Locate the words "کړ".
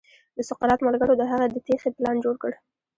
2.43-2.51